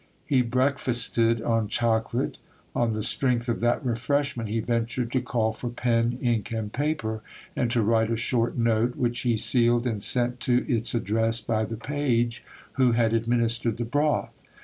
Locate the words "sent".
10.01-10.39